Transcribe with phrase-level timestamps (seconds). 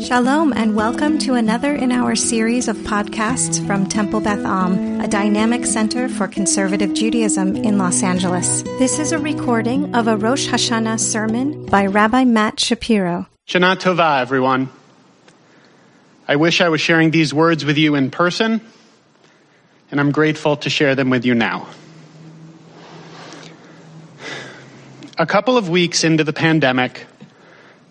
[0.00, 5.08] Shalom and welcome to another in our series of podcasts from Temple Beth Am, a
[5.08, 8.62] dynamic center for conservative Judaism in Los Angeles.
[8.78, 13.26] This is a recording of a Rosh Hashanah sermon by Rabbi Matt Shapiro.
[13.48, 14.68] Shana Tova, everyone.
[16.28, 18.60] I wish I was sharing these words with you in person,
[19.90, 21.68] and I'm grateful to share them with you now.
[25.16, 27.06] A couple of weeks into the pandemic,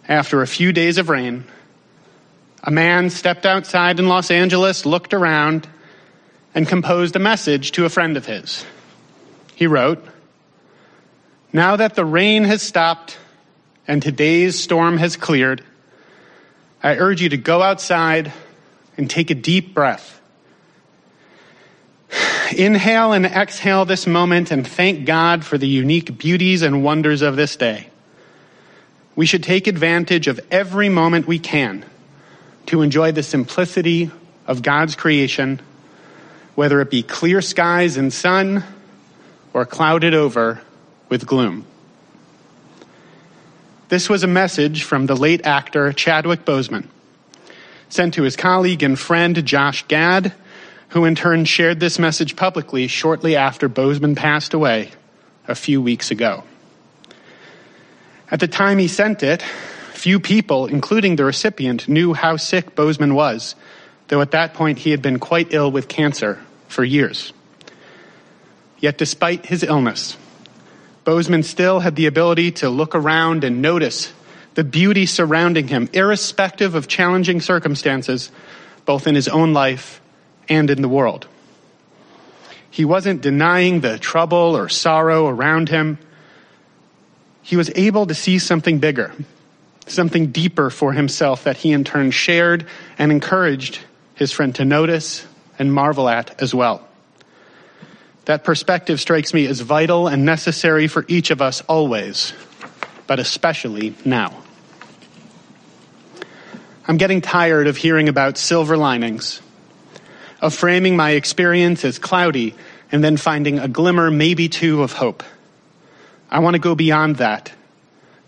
[0.07, 1.45] after a few days of rain,
[2.65, 5.67] a man stepped outside in Los Angeles, looked around,
[6.55, 8.65] and composed a message to a friend of his.
[9.53, 10.03] He wrote,
[11.53, 13.19] Now that the rain has stopped
[13.87, 15.63] and today's storm has cleared,
[16.81, 18.33] I urge you to go outside
[18.97, 20.19] and take a deep breath.
[22.55, 27.35] Inhale and exhale this moment and thank God for the unique beauties and wonders of
[27.35, 27.89] this day.
[29.15, 31.85] We should take advantage of every moment we can
[32.67, 34.11] to enjoy the simplicity
[34.47, 35.61] of God's creation,
[36.55, 38.63] whether it be clear skies and sun
[39.53, 40.61] or clouded over
[41.09, 41.65] with gloom.
[43.89, 46.87] This was a message from the late actor Chadwick Boseman,
[47.89, 50.33] sent to his colleague and friend Josh Gad,
[50.89, 54.91] who in turn shared this message publicly shortly after Boseman passed away
[55.47, 56.43] a few weeks ago.
[58.31, 59.43] At the time he sent it,
[59.95, 63.55] Few people, including the recipient, knew how sick Boseman was,
[64.09, 67.31] though at that point he had been quite ill with cancer for years.
[68.79, 70.17] Yet despite his illness,
[71.05, 74.11] Boseman still had the ability to look around and notice
[74.55, 78.31] the beauty surrounding him, irrespective of challenging circumstances,
[78.85, 80.01] both in his own life
[80.49, 81.25] and in the world.
[82.69, 85.99] He wasn't denying the trouble or sorrow around him.
[87.41, 89.13] He was able to see something bigger,
[89.87, 92.65] something deeper for himself that he in turn shared
[92.97, 93.79] and encouraged
[94.15, 95.25] his friend to notice
[95.59, 96.87] and marvel at as well.
[98.25, 102.33] That perspective strikes me as vital and necessary for each of us always,
[103.05, 104.41] but especially now.
[106.87, 109.41] I'm getting tired of hearing about silver linings,
[110.41, 112.55] of framing my experience as cloudy
[112.91, 115.23] and then finding a glimmer, maybe two, of hope.
[116.29, 117.51] I want to go beyond that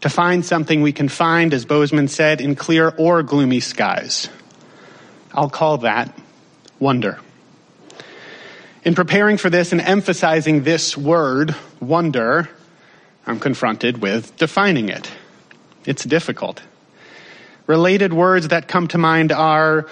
[0.02, 4.30] to find something we can find, as Boseman said, in clear or gloomy skies.
[5.34, 6.18] I'll call that
[6.80, 7.20] wonder.
[8.84, 12.50] In preparing for this and emphasizing this word, wonder,
[13.26, 15.12] I'm confronted with defining it.
[15.86, 16.62] It's difficult.
[17.66, 19.88] Related words that come to mind are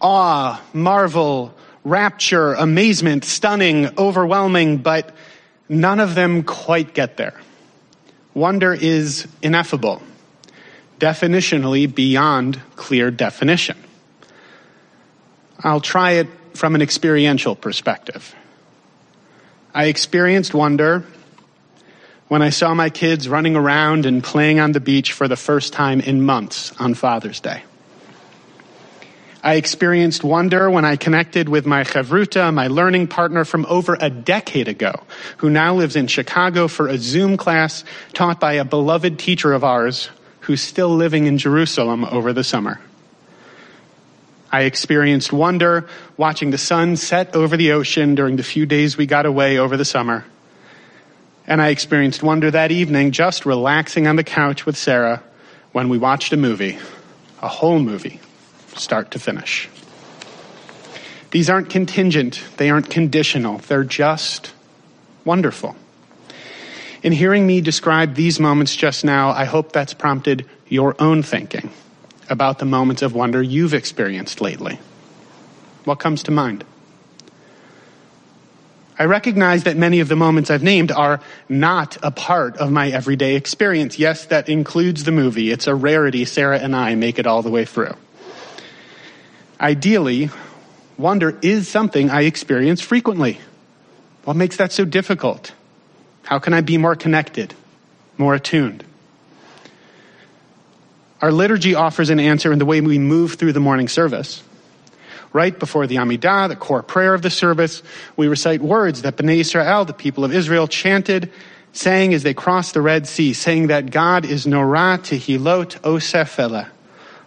[0.00, 5.14] awe, marvel, rapture, amazement, stunning, overwhelming, but
[5.68, 7.40] none of them quite get there.
[8.36, 10.02] Wonder is ineffable,
[11.00, 13.78] definitionally beyond clear definition.
[15.60, 18.34] I'll try it from an experiential perspective.
[19.72, 21.06] I experienced wonder
[22.28, 25.72] when I saw my kids running around and playing on the beach for the first
[25.72, 27.62] time in months on Father's Day.
[29.42, 34.10] I experienced wonder when I connected with my chavruta, my learning partner from over a
[34.10, 35.02] decade ago,
[35.38, 39.62] who now lives in Chicago for a Zoom class taught by a beloved teacher of
[39.62, 40.10] ours
[40.40, 42.80] who's still living in Jerusalem over the summer.
[44.50, 49.06] I experienced wonder watching the sun set over the ocean during the few days we
[49.06, 50.24] got away over the summer.
[51.46, 55.22] And I experienced wonder that evening just relaxing on the couch with Sarah
[55.72, 56.78] when we watched a movie,
[57.42, 58.20] a whole movie
[58.78, 59.68] start to finish.
[61.30, 64.52] These aren't contingent, they aren't conditional, they're just
[65.24, 65.76] wonderful.
[67.02, 71.70] In hearing me describe these moments just now, I hope that's prompted your own thinking
[72.28, 74.78] about the moments of wonder you've experienced lately.
[75.84, 76.64] What comes to mind?
[78.98, 82.88] I recognize that many of the moments I've named are not a part of my
[82.88, 83.98] everyday experience.
[83.98, 85.50] Yes, that includes the movie.
[85.50, 87.94] It's a rarity Sarah and I make it all the way through.
[89.60, 90.28] Ideally,
[90.98, 93.40] wonder is something I experience frequently.
[94.24, 95.52] What makes that so difficult?
[96.24, 97.54] How can I be more connected,
[98.18, 98.84] more attuned?
[101.22, 104.42] Our liturgy offers an answer in the way we move through the morning service.
[105.32, 107.82] Right before the Amidah, the core prayer of the service,
[108.16, 111.32] we recite words that Bnei Israel, the people of Israel, chanted,
[111.72, 116.68] saying as they crossed the Red Sea, saying that God is Norah Tehilot Osefela,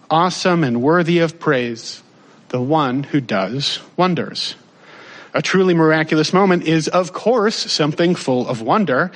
[0.10, 2.04] awesome and worthy of praise
[2.50, 4.56] the one who does wonders.
[5.34, 9.12] A truly miraculous moment is, of course, something full of wonder.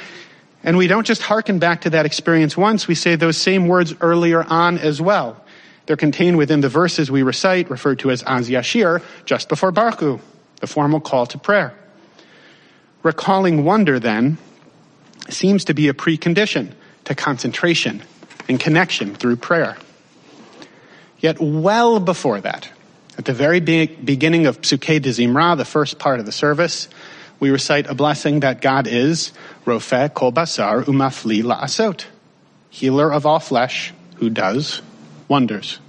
[0.64, 3.94] And we don't just hearken back to that experience once, we say those same words
[4.00, 5.44] earlier on as well.
[5.86, 10.22] They're contained within the verses we recite, referred to as Az Yashir, just before Barku,
[10.62, 11.74] the formal call to prayer.
[13.02, 14.38] Recalling wonder, then,
[15.30, 16.72] seems to be a precondition
[17.06, 18.02] to concentration
[18.48, 19.76] and connection through prayer.
[21.20, 22.70] Yet, well before that,
[23.18, 26.88] at the very be- beginning of Psuke de Zimra, the first part of the service,
[27.40, 29.32] we recite a blessing that God is
[29.66, 32.06] Rofe Kol Basar Umafli La'asot,
[32.70, 34.82] healer of all flesh, who does
[35.28, 35.80] wonders.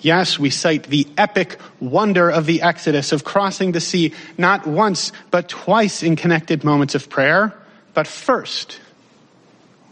[0.00, 5.12] Yes, we cite the epic wonder of the Exodus, of crossing the sea, not once,
[5.30, 7.54] but twice in connected moments of prayer.
[7.94, 8.80] But first,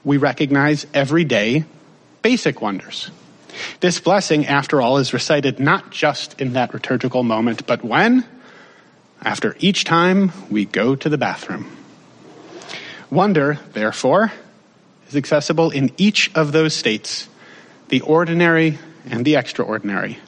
[0.05, 1.65] we recognize everyday
[2.23, 3.11] basic wonders.
[3.81, 8.25] This blessing, after all, is recited not just in that liturgical moment, but when?
[9.23, 11.77] After each time we go to the bathroom.
[13.11, 14.33] Wonder, therefore,
[15.09, 17.29] is accessible in each of those states
[17.89, 20.19] the ordinary and the extraordinary.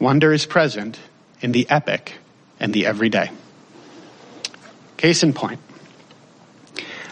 [0.00, 0.98] Wonder is present
[1.40, 2.14] in the epic
[2.58, 3.30] and the everyday.
[4.96, 5.60] Case in point.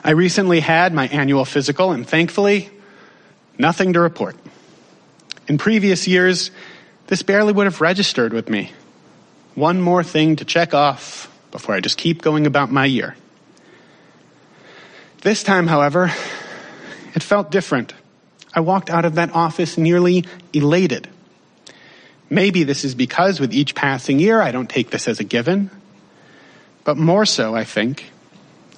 [0.03, 2.70] I recently had my annual physical and thankfully,
[3.58, 4.37] nothing to report.
[5.48, 6.50] In previous years,
[7.06, 8.72] this barely would have registered with me.
[9.54, 13.16] One more thing to check off before I just keep going about my year.
[15.22, 16.12] This time, however,
[17.14, 17.94] it felt different.
[18.52, 21.08] I walked out of that office nearly elated.
[22.28, 25.70] Maybe this is because with each passing year, I don't take this as a given.
[26.82, 28.10] But more so, I think,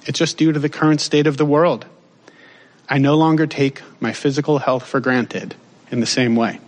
[0.05, 1.85] it's just due to the current state of the world.
[2.87, 5.55] I no longer take my physical health for granted
[5.91, 6.59] in the same way.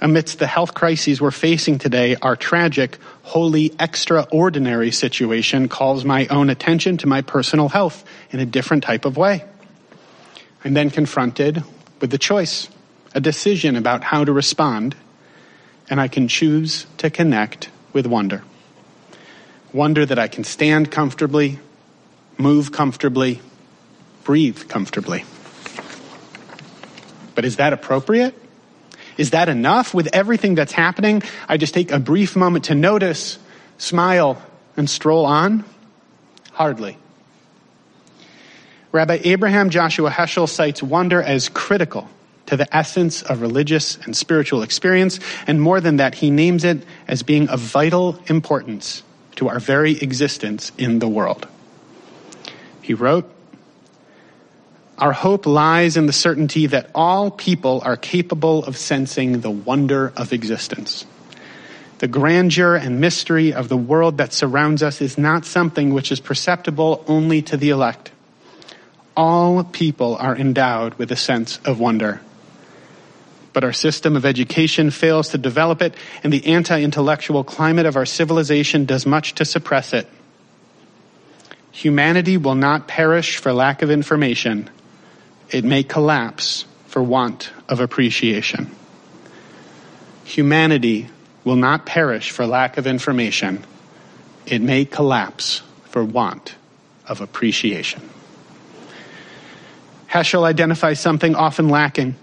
[0.00, 6.48] Amidst the health crises we're facing today, our tragic, wholly extraordinary situation calls my own
[6.48, 9.44] attention to my personal health in a different type of way.
[10.64, 11.62] I'm then confronted
[12.00, 12.68] with the choice,
[13.14, 14.96] a decision about how to respond,
[15.90, 18.42] and I can choose to connect with wonder.
[19.72, 21.58] Wonder that I can stand comfortably,
[22.38, 23.42] move comfortably,
[24.24, 25.24] breathe comfortably.
[27.40, 28.34] But is that appropriate?
[29.16, 31.22] Is that enough with everything that's happening?
[31.48, 33.38] I just take a brief moment to notice,
[33.78, 34.42] smile,
[34.76, 35.64] and stroll on?
[36.52, 36.98] Hardly.
[38.92, 42.10] Rabbi Abraham Joshua Heschel cites wonder as critical
[42.44, 46.84] to the essence of religious and spiritual experience, and more than that, he names it
[47.08, 49.02] as being of vital importance
[49.36, 51.48] to our very existence in the world.
[52.82, 53.32] He wrote,
[55.00, 60.12] Our hope lies in the certainty that all people are capable of sensing the wonder
[60.16, 61.06] of existence.
[61.98, 66.20] The grandeur and mystery of the world that surrounds us is not something which is
[66.20, 68.10] perceptible only to the elect
[69.20, 72.22] all people are endowed with a sense of wonder.
[73.52, 77.96] But our system of education fails to develop it, and the anti intellectual climate of
[77.96, 80.08] our civilization does much to suppress it.
[81.72, 84.70] Humanity will not perish for lack of information,
[85.50, 88.70] it may collapse for want of appreciation.
[90.24, 91.08] Humanity
[91.44, 93.64] will not perish for lack of information,
[94.46, 96.54] it may collapse for want
[97.06, 98.08] of appreciation.
[100.08, 102.16] Heschel identifies something often lacking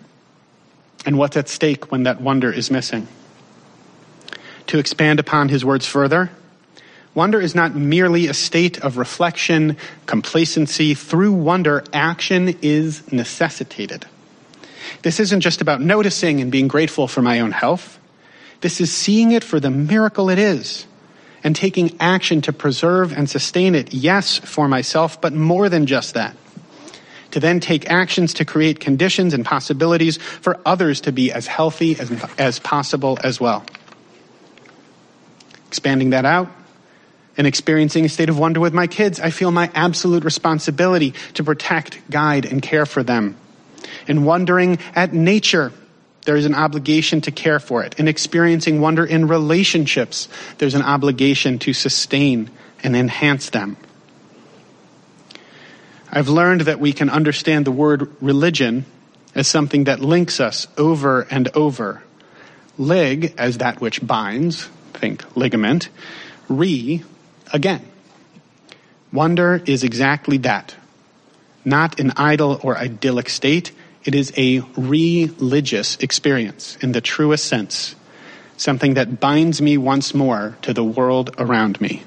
[1.05, 3.07] and what's at stake when that wonder is missing.
[4.67, 6.29] To expand upon his words further,
[7.17, 10.93] wonder is not merely a state of reflection, complacency.
[10.93, 14.05] Through wonder, action is necessitated.
[15.01, 17.99] This isn't just about noticing and being grateful for my own health.
[18.61, 20.85] This is seeing it for the miracle it is
[21.43, 26.13] and taking action to preserve and sustain it, yes, for myself, but more than just
[26.13, 26.37] that
[27.31, 31.99] to then take actions to create conditions and possibilities for others to be as healthy
[31.99, 33.65] as, as possible as well.
[35.67, 36.49] Expanding that out
[37.37, 41.43] and experiencing a state of wonder with my kids, I feel my absolute responsibility to
[41.43, 43.37] protect, guide, and care for them.
[44.07, 45.71] In wondering at nature,
[46.25, 47.99] there is an obligation to care for it.
[47.99, 50.27] In experiencing wonder in relationships,
[50.57, 52.49] there's an obligation to sustain
[52.83, 53.77] and enhance them.
[56.11, 58.85] I've learned that we can understand the word religion
[59.35, 62.03] as something that links us over and over.
[62.77, 65.89] Lig as that which binds, think ligament.
[66.49, 67.03] Re,
[67.53, 67.85] again.
[69.11, 70.75] Wonder is exactly that.
[71.63, 73.71] Not an idle or idyllic state.
[74.03, 77.95] It is a religious experience in the truest sense.
[78.55, 82.03] Something that binds me once more to the world around me.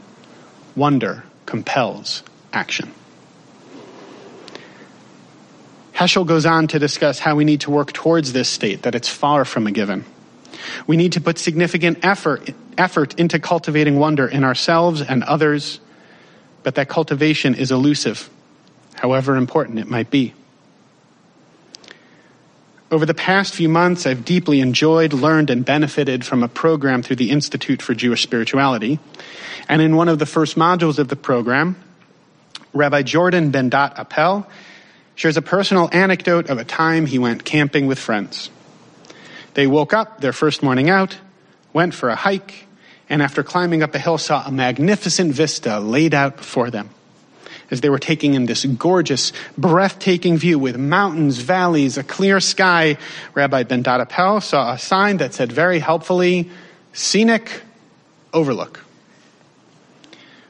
[0.75, 2.93] Wonder compels action.
[5.93, 9.09] Heschel goes on to discuss how we need to work towards this state, that it's
[9.09, 10.07] far from a given.
[10.87, 12.49] We need to put significant effort,
[12.81, 15.79] effort into cultivating wonder in ourselves and others,
[16.63, 18.29] but that cultivation is elusive,
[18.95, 20.35] however important it might be.
[22.91, 27.17] Over the past few months, I've deeply enjoyed, learned, and benefited from a program through
[27.17, 28.99] the Institute for Jewish Spirituality.
[29.69, 31.77] And in one of the first modules of the program,
[32.73, 34.49] Rabbi Jordan Bendat-Appell
[35.15, 38.51] shares a personal anecdote of a time he went camping with friends.
[39.55, 41.17] They woke up their first morning out,
[41.73, 42.67] went for a hike,
[43.11, 46.89] and after climbing up a hill saw a magnificent vista laid out before them
[47.71, 52.97] as they were taking in this gorgeous, breathtaking view with mountains, valleys, a clear sky,
[53.35, 56.51] Rabbi Ben Appel saw a sign that said very helpfully,
[56.93, 57.63] scenic
[58.33, 58.85] overlook.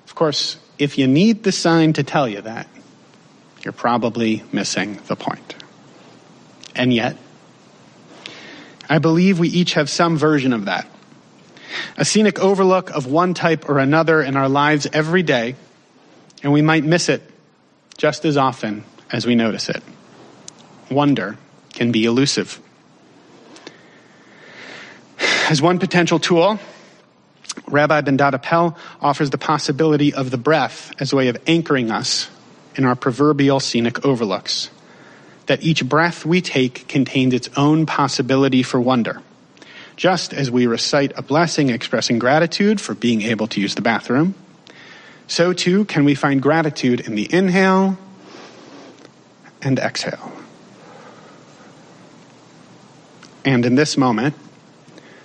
[0.07, 2.67] Of course, if you need the sign to tell you that,
[3.63, 5.55] you're probably missing the point.
[6.75, 7.17] And yet,
[8.89, 10.87] I believe we each have some version of that.
[11.97, 15.57] A scenic overlook of one type or another in our lives every day
[16.43, 17.23] and we might miss it
[17.97, 19.83] just as often as we notice it.
[20.91, 21.37] Wonder
[21.73, 22.61] can be elusive.
[25.49, 26.59] As one potential tool,
[27.67, 32.31] Rabbi Ben Appel offers the possibility of the breath as a way of anchoring us
[32.77, 34.71] in our proverbial scenic overlooks.
[35.47, 39.23] That each breath we take contains its own possibility for wonder.
[40.01, 44.35] Just as we recite a blessing expressing gratitude for being able to use the bathroom,
[45.27, 47.99] so too can we find gratitude in the inhale
[49.61, 50.33] and exhale.
[53.45, 54.35] And in this moment,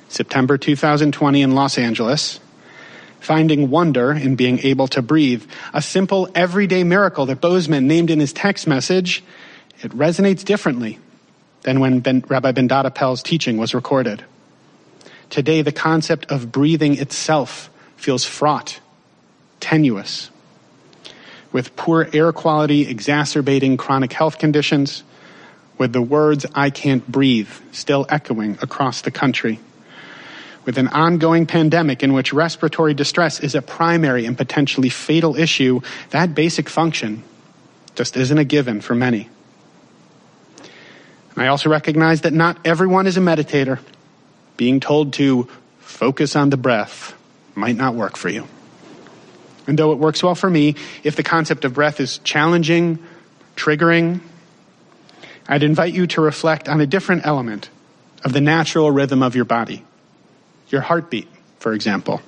[0.10, 2.42] September 2020 in Los Angeles,
[3.22, 8.20] finding wonder in being able to breathe, a simple everyday miracle that Boseman named in
[8.20, 9.24] his text message,
[9.82, 11.00] it resonates differently
[11.62, 14.26] than when ben, Rabbi Ben Appel's teaching was recorded.
[15.36, 18.80] Today, the concept of breathing itself feels fraught
[19.60, 20.32] tenuous,
[21.52, 25.04] with poor air quality exacerbating chronic health conditions,
[25.78, 29.60] with the words, I can't breathe, still echoing across the country.
[30.64, 35.82] With an ongoing pandemic in which respiratory distress is a primary and potentially fatal issue,
[36.12, 37.24] that basic function
[37.96, 39.28] just isn't a given for many.
[41.36, 43.80] I also recognize that not everyone is a meditator.
[44.58, 45.48] Being told to
[45.80, 47.14] focus on the breath
[47.56, 48.48] might not work for you.
[49.68, 53.00] And though it works well for me, if the concept of breath is challenging,
[53.56, 54.20] triggering,
[55.48, 57.70] I'd invite you to reflect on a different element
[58.24, 59.84] of the natural rhythm of your body.
[60.70, 61.28] Your heartbeat,
[61.60, 62.22] for example.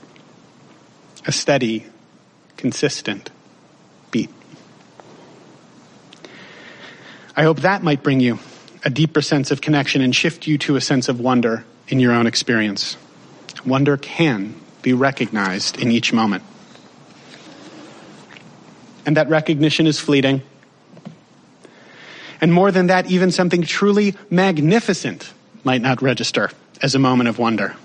[1.25, 1.85] A steady,
[2.55, 3.29] consistent
[4.11, 4.29] beat.
[7.35, 8.39] I hope that might bring you
[8.83, 12.13] a deeper sense of connection and shift you to a sense of wonder in your
[12.13, 12.97] own experience.
[13.65, 16.43] Wonder can be recognized in each moment
[19.07, 20.43] and that recognition is fleeting.
[22.41, 26.51] And more than that, even something truly magnificent might not register
[26.81, 27.75] as a moment of wonder.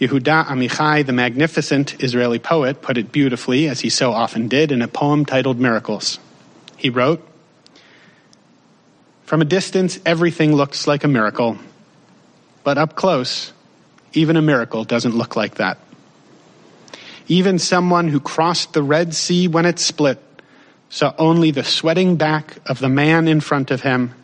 [0.00, 4.80] Yehuda Amichai, the magnificent Israeli poet, put it beautifully, as he so often did, in
[4.80, 6.18] a poem titled Miracles.
[6.78, 7.24] He wrote,
[9.24, 11.58] From a distance, everything looks like a miracle,
[12.64, 13.52] but up close,
[14.12, 15.78] even a miracle doesn't look like that.
[17.28, 20.18] Even someone who crossed the Red Sea when it split
[20.90, 24.14] saw only the sweating back of the man in front of him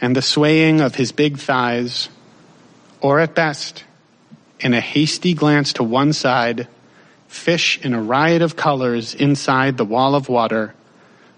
[0.00, 2.08] and the swaying of his big thighs,
[3.00, 3.84] or at best,
[4.60, 6.66] in a hasty glance to one side,
[7.28, 10.74] fish in a riot of colors inside the wall of water,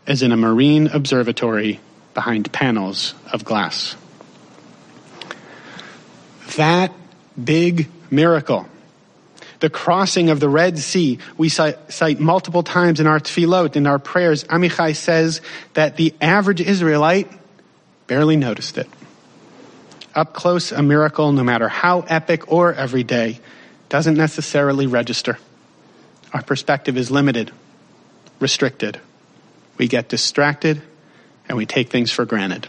[0.06, 1.80] as in a marine observatory
[2.14, 3.94] behind panels of glass.
[6.56, 6.92] That
[7.42, 8.66] big miracle
[9.60, 13.98] the crossing of the Red Sea, we cite, multiple times in our tefillot, in our
[13.98, 14.44] prayers.
[14.44, 15.40] Amichai says
[15.74, 17.30] that the average Israelite
[18.06, 18.88] barely noticed it.
[20.14, 23.40] Up close, a miracle, no matter how epic or everyday,
[23.88, 25.38] doesn't necessarily register.
[26.32, 27.50] Our perspective is limited,
[28.38, 29.00] restricted.
[29.76, 30.82] We get distracted
[31.48, 32.68] and we take things for granted.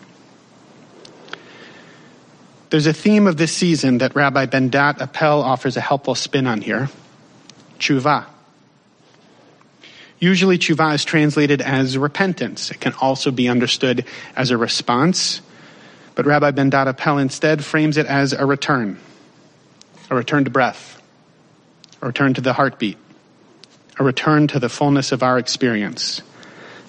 [2.69, 6.89] There's a theme of this season that Rabbi Bendat-Appell offers a helpful spin on here
[7.79, 8.25] tshuva.
[10.19, 12.71] Usually, tshuva is translated as repentance.
[12.71, 15.41] It can also be understood as a response,
[16.13, 18.99] but Rabbi Bendat-Appell instead frames it as a return
[20.11, 20.99] a return to breath,
[22.01, 22.97] a return to the heartbeat,
[23.99, 26.21] a return to the fullness of our experience.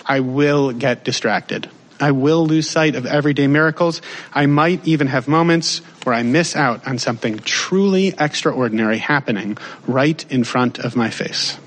[0.07, 1.69] I will get distracted.
[2.01, 4.01] I will lose sight of everyday miracles.
[4.33, 10.25] I might even have moments where I miss out on something truly extraordinary happening right
[10.33, 11.59] in front of my face.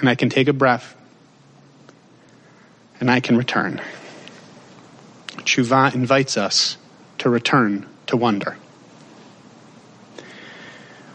[0.00, 0.96] And I can take a breath
[3.00, 3.80] and I can return.
[5.38, 6.76] Tshuva invites us
[7.18, 8.56] to return to wonder.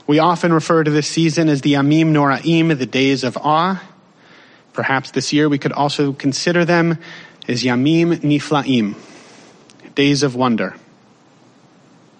[0.08, 3.82] We often refer to this season as the Yamim Noraim, the days of awe.
[4.74, 6.98] Perhaps this year we could also consider them
[7.48, 8.96] as Yamim Niflaim,
[9.96, 10.76] days of wonder.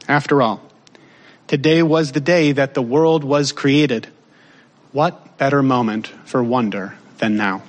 [0.08, 0.62] After all,
[1.48, 4.08] today was the day that the world was created.
[4.92, 7.64] What better moment for wonder than now?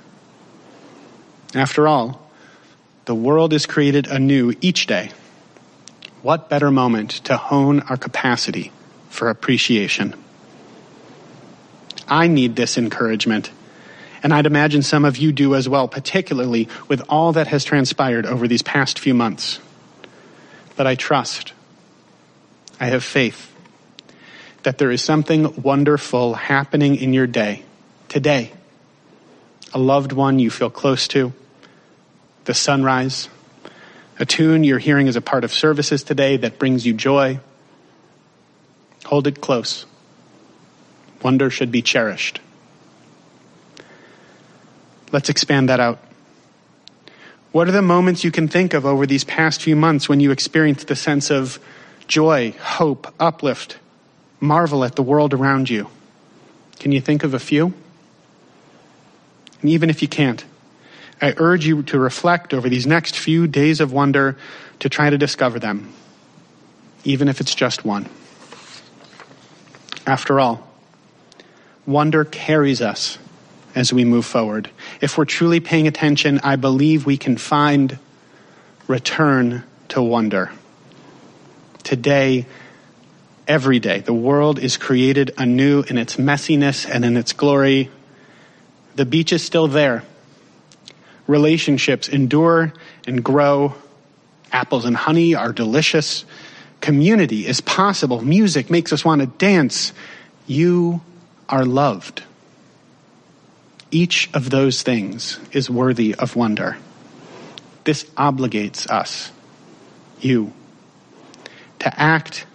[1.53, 2.29] After all,
[3.05, 5.11] the world is created anew each day.
[6.21, 8.71] What better moment to hone our capacity
[9.09, 10.13] for appreciation.
[12.07, 13.49] I need this encouragement,
[14.25, 18.25] and I'd imagine some of you do as well, particularly with all that has transpired
[18.25, 19.59] over these past few months.
[20.75, 21.53] But I trust,
[22.79, 23.53] I have faith
[24.63, 27.65] that there is something wonderful happening in your day,
[28.09, 28.51] today.
[29.75, 31.31] A loved one you feel close to,
[32.45, 33.29] the sunrise,
[34.17, 37.39] a tune you're hearing as a part of services today that brings you joy
[39.05, 39.85] Hold it close.
[41.21, 42.39] Wonder should be cherished.
[45.15, 45.99] Let's expand that out.
[47.53, 50.31] What are the moments you can think of over these past few months when you
[50.31, 51.57] experienced the sense of
[52.05, 53.77] joy, hope, uplift,
[54.41, 55.87] marvel at the world around you?
[56.79, 57.73] Can you think of a few?
[59.61, 60.43] And even if you can't,
[61.21, 64.37] I urge you to reflect over these next few days of wonder
[64.81, 65.93] to try to discover them,
[67.05, 68.09] even if it's just one.
[70.05, 70.67] After all,
[71.85, 73.17] wonder carries us
[73.75, 74.69] as we move forward.
[75.01, 77.99] If we're truly paying attention, I believe we can find
[78.87, 80.51] return to wonder.
[81.83, 82.45] Today,
[83.47, 87.91] every day, the world is created anew in its messiness and in its glory.
[88.95, 90.03] The beach is still there.
[91.27, 92.73] Relationships endure
[93.05, 93.75] and grow.
[94.51, 96.25] Apples and honey are delicious
[96.85, 98.21] community is possible.
[98.21, 99.91] Music makes us want to dance.
[100.45, 101.01] You
[101.49, 102.23] are loved.
[103.95, 106.75] Each of those things is worthy of wonder.
[107.85, 109.31] This obligates us,
[110.19, 110.51] you,
[111.79, 112.45] to act,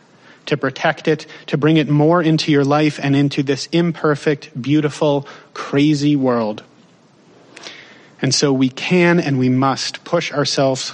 [0.45, 5.27] to protect it, to bring it more into your life and into this imperfect, beautiful,
[5.55, 6.63] crazy world.
[8.21, 10.93] And so we can and we must push ourselves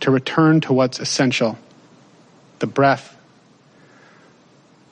[0.00, 1.56] to return to what's essential
[2.58, 3.16] the breath,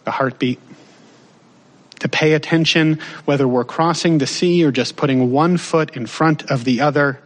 [0.05, 0.59] the heartbeat.
[2.07, 6.49] To pay attention whether we're crossing the sea or just putting one foot in front
[6.53, 7.19] of the other,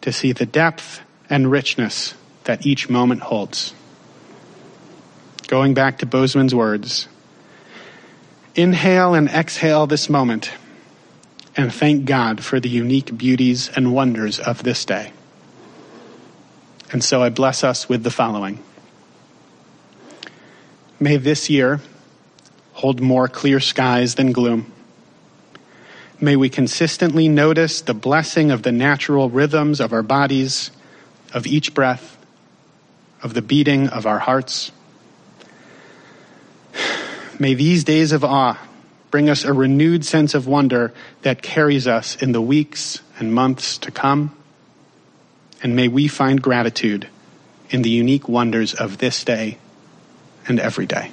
[0.00, 3.72] to see the depth and richness that each moment holds.
[5.46, 7.06] Going back to Boseman's words,
[8.56, 10.50] inhale and exhale this moment
[11.56, 15.12] and thank God for the unique beauties and wonders of this day.
[16.90, 18.58] And so I bless us with the following.
[20.98, 21.80] May this year
[22.84, 24.70] hold more clear skies than gloom.
[26.20, 30.70] May we consistently notice the blessing of the natural rhythms of our bodies,
[31.32, 32.18] of each breath,
[33.22, 34.70] of the beating of our hearts.
[37.38, 38.60] May these days of awe
[39.10, 40.92] bring us a renewed sense of wonder
[41.22, 44.36] that carries us in the weeks and months to come.
[45.62, 47.08] And may we find gratitude
[47.70, 49.56] in the unique wonders of this day
[50.46, 51.12] and every day.